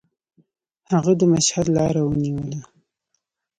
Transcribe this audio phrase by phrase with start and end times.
[0.91, 2.59] هغه د مشهد لاره ونیوله.